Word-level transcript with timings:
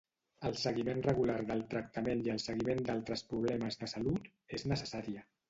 El 0.47 0.55
seguiment 0.59 1.03
regular 1.05 1.35
del 1.51 1.61
tractament 1.73 2.23
i 2.29 2.33
el 2.37 2.41
seguiment 2.45 2.83
d'altres 2.89 3.25
problemes 3.35 3.79
de 3.83 3.93
salut 3.95 4.27
és 4.61 4.69
necessària. 4.75 5.25